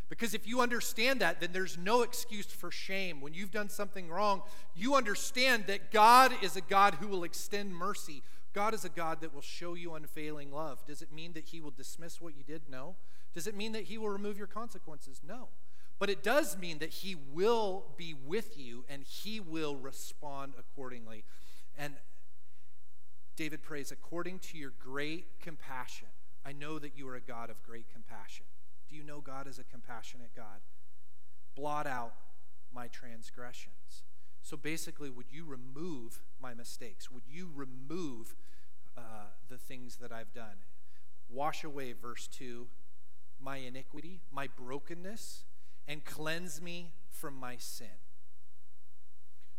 [0.08, 3.19] Because if you understand that, then there's no excuse for shame.
[3.19, 4.43] When you've done something wrong,
[4.75, 8.21] you understand that God is a God who will extend mercy.
[8.53, 10.86] God is a God that will show you unfailing love.
[10.86, 12.63] Does it mean that He will dismiss what you did?
[12.69, 12.95] No.
[13.34, 15.22] Does it mean that He will remove your consequences?
[15.28, 15.48] No.
[16.00, 21.24] But it does mean that He will be with you and He will respond accordingly.
[21.78, 21.96] And
[23.36, 26.08] David prays, according to your great compassion.
[26.46, 28.46] I know that you are a God of great compassion.
[28.89, 30.62] Do you know God is a compassionate God?
[31.56, 32.13] Blot out
[32.74, 34.04] my transgressions.
[34.41, 37.10] So basically, would you remove my mistakes?
[37.10, 38.36] Would you remove
[38.98, 40.58] uh, the things that I've done?
[41.30, 42.67] Wash away, verse 2,
[43.43, 45.43] my iniquity, my brokenness,
[45.88, 47.88] and cleanse me from my sin.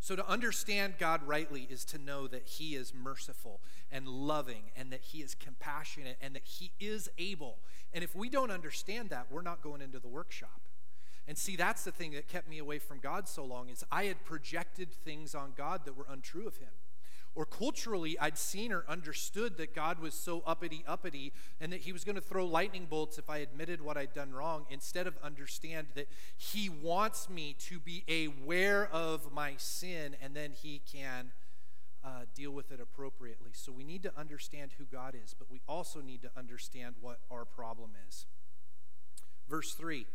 [0.00, 4.92] So, to understand God rightly is to know that He is merciful and loving and
[4.92, 7.56] that He is compassionate and that He is able.
[7.94, 10.60] And if we don't understand that, we're not going into the workshop.
[11.26, 14.04] And see, that's the thing that kept me away from God so long is I
[14.04, 16.68] had projected things on God that were untrue of Him.
[17.36, 21.92] Or culturally, I'd seen or understood that God was so uppity, uppity, and that He
[21.92, 25.16] was going to throw lightning bolts if I admitted what I'd done wrong, instead of
[25.22, 31.32] understand that He wants me to be aware of my sin, and then He can
[32.04, 33.50] uh, deal with it appropriately.
[33.52, 37.18] So we need to understand who God is, but we also need to understand what
[37.30, 38.26] our problem is.
[39.48, 40.06] Verse 3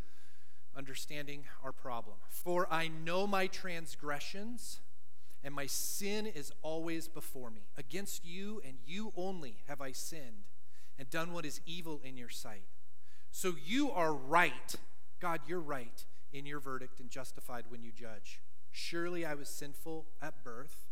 [0.77, 2.15] understanding our problem.
[2.29, 4.79] For I know my transgressions
[5.43, 7.62] and my sin is always before me.
[7.78, 10.45] Against you and you only have I sinned
[10.97, 12.65] and done what is evil in your sight.
[13.32, 14.75] So you are right,
[15.19, 18.41] God, you're right in your verdict and justified when you judge.
[18.71, 20.86] Surely I was sinful at birth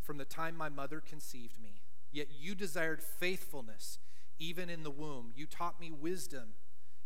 [0.00, 1.82] from the time my mother conceived me.
[2.12, 3.98] Yet you desired faithfulness
[4.38, 5.32] even in the womb.
[5.34, 6.54] You taught me wisdom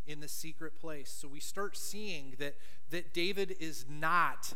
[0.07, 1.11] in the secret place.
[1.11, 2.57] So we start seeing that,
[2.91, 4.55] that David is not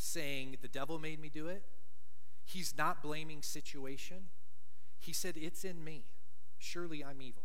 [0.00, 1.62] saying, The devil made me do it.
[2.44, 4.28] He's not blaming situation.
[4.98, 6.04] He said, It's in me.
[6.58, 7.42] Surely I'm evil.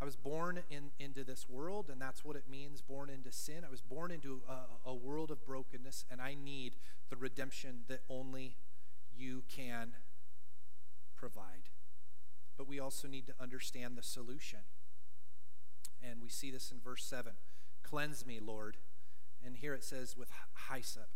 [0.00, 3.64] I was born in, into this world, and that's what it means born into sin.
[3.66, 6.76] I was born into a, a world of brokenness, and I need
[7.08, 8.56] the redemption that only
[9.16, 9.92] you can
[11.16, 11.70] provide.
[12.58, 14.60] But we also need to understand the solution.
[16.02, 17.32] And we see this in verse 7.
[17.82, 18.76] Cleanse me, Lord.
[19.44, 20.28] And here it says with
[20.70, 21.08] hyssop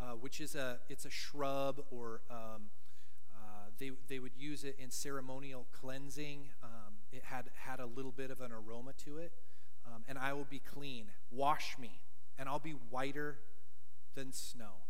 [0.00, 2.70] uh, which is a it's a shrub or um,
[3.34, 6.50] uh, they, they would use it in ceremonial cleansing.
[6.62, 9.32] Um, it had had a little bit of an aroma to it.
[9.86, 11.06] Um, and I will be clean.
[11.30, 12.00] Wash me,
[12.38, 13.38] and I'll be whiter
[14.14, 14.82] than snow.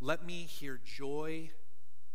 [0.00, 1.50] Let me hear joy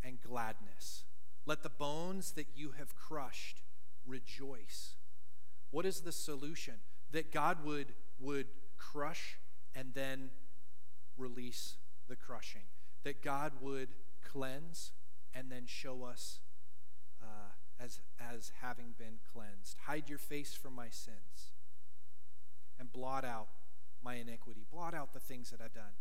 [0.04, 1.04] and gladness.
[1.46, 3.62] Let the bones that you have crushed
[4.06, 4.96] rejoice.
[5.72, 6.76] What is the solution?
[7.12, 9.38] That God would, would crush
[9.76, 10.30] and then
[11.18, 11.76] release
[12.08, 12.62] the crushing.
[13.04, 13.90] That God would
[14.24, 14.92] cleanse
[15.34, 16.40] and then show us
[17.22, 19.78] uh, as, as having been cleansed.
[19.86, 21.52] Hide your face from my sins
[22.80, 23.48] and blot out
[24.04, 24.66] my iniquity.
[24.72, 25.94] Blot out the things that I've done.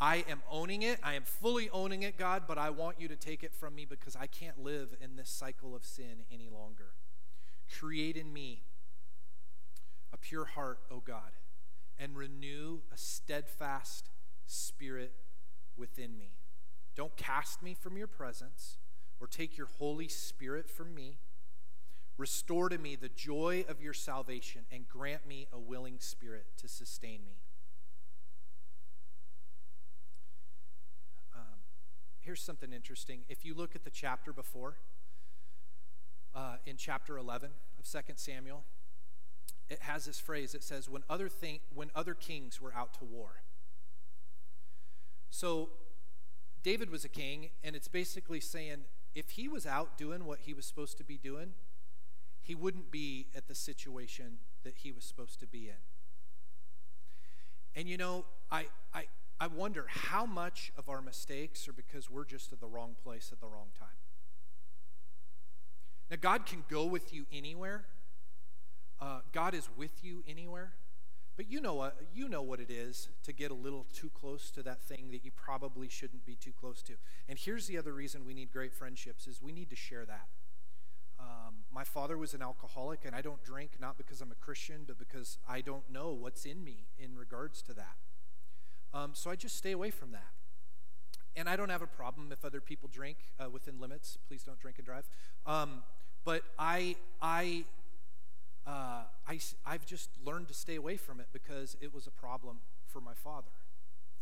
[0.00, 1.00] I am owning it.
[1.02, 3.84] I am fully owning it, God, but I want you to take it from me
[3.84, 6.92] because I can't live in this cycle of sin any longer.
[7.78, 8.62] Create in me
[10.12, 11.32] a pure heart, O God
[11.98, 14.10] and renew a steadfast
[14.46, 15.12] spirit
[15.76, 16.32] within me.
[16.94, 18.76] Don't cast me from your presence
[19.20, 21.18] or take your Holy Spirit from me.
[22.16, 26.68] Restore to me the joy of your salvation and grant me a willing spirit to
[26.68, 27.36] sustain me.
[31.34, 31.60] Um,
[32.20, 33.20] here's something interesting.
[33.28, 34.74] If you look at the chapter before,
[36.34, 38.64] uh, in chapter 11 of 2 Samuel,
[39.70, 43.04] it has this phrase it says when other thing, when other kings were out to
[43.04, 43.42] war.
[45.30, 45.70] So
[46.62, 48.78] david was a king and it's basically saying
[49.14, 51.54] if he was out doing what he was supposed to be doing
[52.42, 55.74] he wouldn't be at the situation that he was supposed to be in.
[57.76, 59.04] And you know i i
[59.38, 63.30] i wonder how much of our mistakes are because we're just at the wrong place
[63.32, 63.88] at the wrong time.
[66.10, 67.84] Now god can go with you anywhere
[69.00, 70.72] uh, God is with you anywhere.
[71.36, 74.50] But you know, what, you know what it is to get a little too close
[74.50, 76.94] to that thing that you probably shouldn't be too close to.
[77.28, 80.26] And here's the other reason we need great friendships is we need to share that.
[81.20, 84.82] Um, my father was an alcoholic, and I don't drink not because I'm a Christian,
[84.84, 87.96] but because I don't know what's in me in regards to that.
[88.92, 90.32] Um, so I just stay away from that.
[91.36, 94.18] And I don't have a problem if other people drink uh, within limits.
[94.26, 95.08] Please don't drink and drive.
[95.46, 95.84] Um,
[96.24, 97.64] but I, I
[98.68, 102.58] uh, I, I've just learned to stay away from it because it was a problem
[102.86, 103.50] for my father.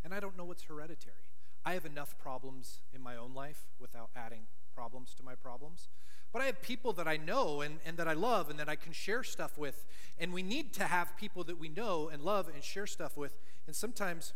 [0.04, 1.16] And I don't know what's hereditary.
[1.64, 4.42] I have enough problems in my own life without adding
[4.72, 5.88] problems to my problems.
[6.32, 8.76] But I have people that I know and, and that I love and that I
[8.76, 9.84] can share stuff with.
[10.18, 13.38] And we need to have people that we know and love and share stuff with.
[13.66, 14.32] And sometimes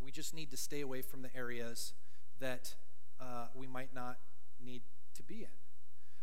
[0.00, 1.94] we just need to stay away from the areas
[2.38, 2.74] that
[3.20, 4.18] uh, we might not
[4.64, 4.82] need
[5.16, 5.50] to be in.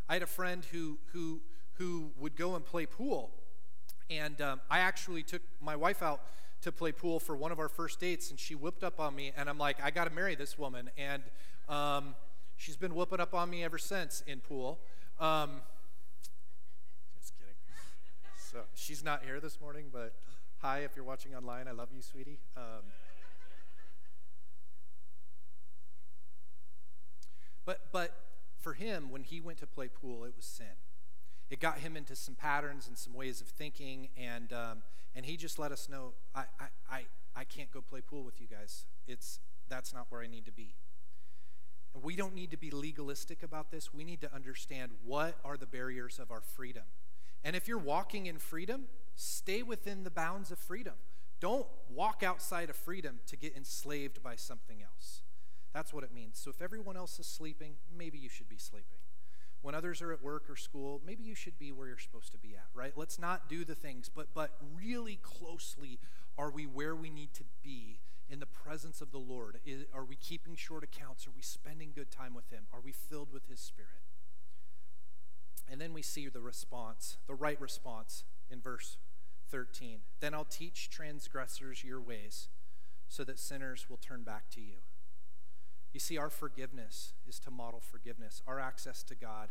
[0.07, 1.41] I had a friend who, who,
[1.79, 3.31] who would go and play pool.
[4.09, 6.21] And um, I actually took my wife out
[6.61, 9.31] to play pool for one of our first dates, and she whipped up on me.
[9.35, 10.89] And I'm like, I got to marry this woman.
[10.97, 11.23] And
[11.69, 12.15] um,
[12.57, 14.79] she's been whipping up on me ever since in pool.
[15.19, 15.61] Um,
[17.21, 17.55] just kidding.
[18.51, 20.15] So she's not here this morning, but
[20.57, 22.39] hi, if you're watching online, I love you, sweetie.
[22.57, 22.83] Um,
[27.65, 28.11] but but
[28.59, 30.67] for him, when he went to play pool, it was sin.
[31.49, 34.83] It got him into some patterns and some ways of thinking, and um,
[35.15, 38.39] and he just let us know, I, I I I can't go play pool with
[38.39, 38.85] you guys.
[39.07, 40.75] It's that's not where I need to be.
[42.01, 43.93] We don't need to be legalistic about this.
[43.93, 46.83] We need to understand what are the barriers of our freedom.
[47.43, 48.85] And if you're walking in freedom,
[49.15, 50.93] stay within the bounds of freedom.
[51.39, 55.21] Don't walk outside of freedom to get enslaved by something else.
[55.73, 56.39] That's what it means.
[56.39, 58.97] So if everyone else is sleeping, maybe you should be sleeping.
[59.61, 62.37] When others are at work or school, maybe you should be where you're supposed to
[62.37, 62.93] be at, right?
[62.95, 65.99] Let's not do the things, but but really closely
[66.37, 67.99] are we where we need to be
[68.29, 69.59] in the presence of the Lord?
[69.65, 71.27] Is, are we keeping short accounts?
[71.27, 72.63] Are we spending good time with Him?
[72.73, 73.89] Are we filled with His Spirit?
[75.69, 78.97] And then we see the response, the right response in verse
[79.51, 79.99] 13.
[80.19, 82.47] Then I'll teach transgressors your ways
[83.07, 84.77] so that sinners will turn back to you.
[85.93, 88.41] You see, our forgiveness is to model forgiveness.
[88.47, 89.49] Our access to God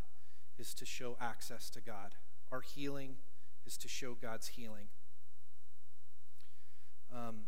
[0.59, 2.14] is to show access to God.
[2.53, 3.16] Our healing
[3.66, 4.86] is to show God's healing.
[7.12, 7.47] Um,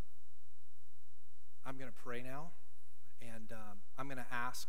[1.64, 2.48] I'm going to pray now,
[3.22, 4.68] and um, I'm going to ask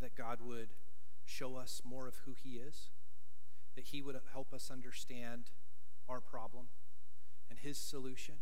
[0.00, 0.68] that God would
[1.24, 2.90] show us more of who He is,
[3.74, 5.50] that He would help us understand
[6.08, 6.66] our problem
[7.48, 8.34] and His solution,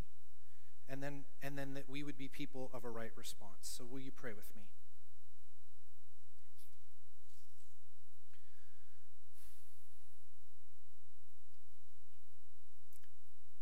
[0.89, 3.61] and then, and then that we would be people of a right response.
[3.61, 4.63] So, will you pray with me?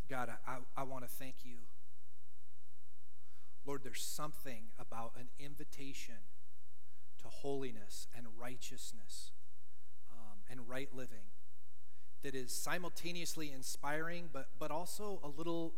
[0.09, 1.57] God, I, I, want to thank you
[3.65, 6.15] Lord, there's something about an invitation
[7.21, 9.31] to holiness and righteousness
[10.11, 11.29] um, and right living
[12.23, 15.73] that is simultaneously inspiring, but, but also a little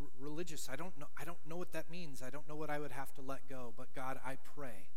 [0.00, 0.68] r- religious.
[0.72, 2.22] I don't, know, I don't know what that means.
[2.22, 3.74] I don't know what I would have to let go.
[3.76, 4.88] But God, I pray,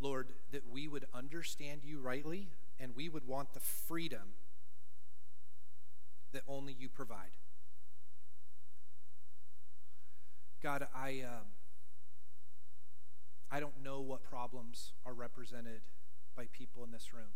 [0.00, 2.48] Lord, that we would understand you rightly
[2.80, 4.32] and we would want the freedom
[6.34, 7.32] that only you provide.
[10.62, 11.46] God, I, um,
[13.50, 15.80] I don't know what problems are represented
[16.36, 17.32] by people in this room,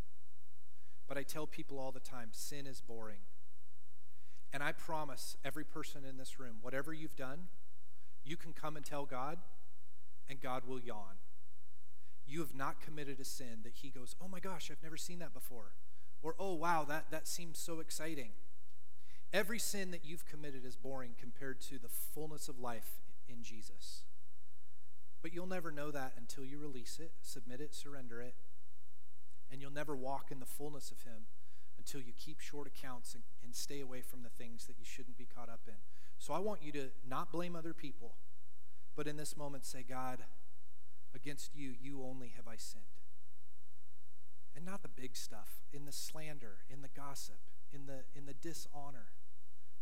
[1.07, 3.21] but I tell people all the time sin is boring.
[4.53, 7.49] And I promise every person in this room, whatever you've done,
[8.25, 9.39] you can come and tell God,
[10.29, 11.17] and God will yawn.
[12.27, 15.19] You have not committed a sin that He goes, oh my gosh, I've never seen
[15.19, 15.73] that before.
[16.23, 18.31] Or, oh wow, that, that seems so exciting.
[19.33, 24.03] Every sin that you've committed is boring compared to the fullness of life in Jesus.
[25.21, 28.35] But you'll never know that until you release it, submit it, surrender it,
[29.51, 31.27] and you'll never walk in the fullness of Him
[31.77, 35.19] until you keep short accounts and, and stay away from the things that you shouldn't
[35.19, 35.75] be caught up in.
[36.19, 38.15] So I want you to not blame other people,
[38.97, 40.21] but in this moment say, God,
[41.15, 42.85] against you, you only have I sinned.
[44.57, 47.39] And not the big stuff, in the slander, in the gossip,
[47.73, 49.09] in the, in the dishonor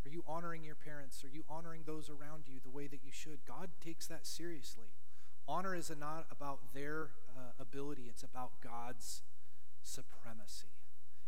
[0.07, 1.21] are you honoring your parents?
[1.25, 3.39] Are you honoring those around you the way that you should?
[3.45, 4.87] God takes that seriously.
[5.49, 9.21] Honor is not about their uh, ability, it's about God's
[9.83, 10.67] supremacy.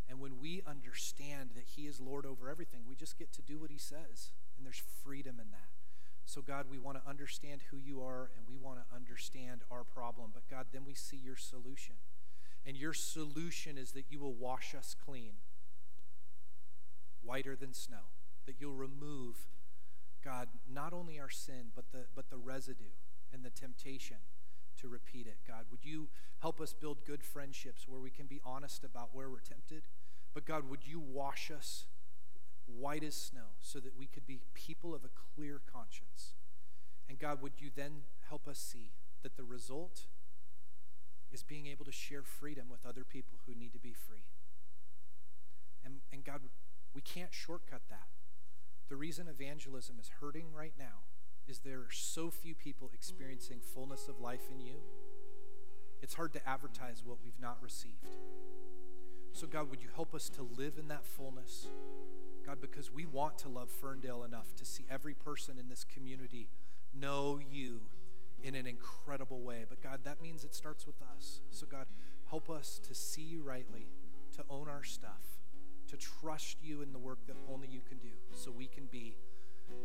[0.10, 3.60] And when we understand that He is Lord over everything, we just get to do
[3.60, 4.32] what He says.
[4.57, 5.68] And there's freedom in that.
[6.24, 9.84] So, God, we want to understand who you are and we want to understand our
[9.84, 10.32] problem.
[10.34, 11.95] But, God, then we see your solution.
[12.66, 15.34] And your solution is that you will wash us clean,
[17.30, 18.09] whiter than snow
[18.47, 19.36] that you'll remove,
[20.25, 22.95] God, not only our sin, but the, but the residue
[23.32, 24.17] and the temptation
[24.82, 25.38] to repeat it.
[25.47, 26.07] God, would you
[26.39, 29.84] help us build good friendships where we can be honest about where we're tempted?
[30.34, 31.86] But God, would you wash us
[32.65, 36.34] white as snow so that we could be people of a clear conscience?
[37.07, 37.91] And God, would you then
[38.27, 38.89] help us see
[39.21, 40.07] that the result
[41.32, 44.25] is being able to share freedom with other people who need to be free?
[45.86, 46.41] And, and God,
[46.93, 48.07] we can't shortcut that.
[48.89, 51.03] The reason evangelism is hurting right now
[51.47, 54.75] is there are so few people experiencing fullness of life in you.
[56.01, 58.15] It's hard to advertise what we've not received.
[59.33, 61.67] So, God, would you help us to live in that fullness?
[62.45, 66.49] God, because we want to love Ferndale enough to see every person in this community
[66.93, 67.81] know you
[68.43, 69.65] in an incredible way.
[69.67, 71.41] But, God, that means it starts with us.
[71.51, 71.85] So, God,
[72.29, 73.91] help us to see rightly,
[74.35, 75.38] to own our stuff,
[75.89, 79.15] to trust you in the work that only you can do so we can be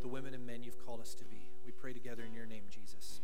[0.03, 1.51] the women and men you've called us to be.
[1.65, 3.13] We pray together in your name, Jesus.